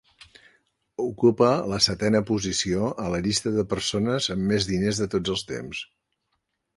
Ocupa 1.03 1.49
la 1.73 1.79
setena 1.87 2.21
posició 2.31 2.87
a 3.03 3.07
la 3.15 3.19
llista 3.27 3.53
de 3.57 3.65
persones 3.75 4.31
amb 4.37 4.49
més 4.53 4.69
diners 4.71 5.03
de 5.03 5.09
tots 5.17 5.35
els 5.35 5.45
temps. 5.55 5.85